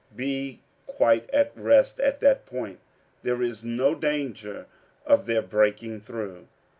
[0.15, 2.79] "Be quite at rest on that point;
[3.21, 4.65] there is no danger
[5.05, 6.47] of their breaking through.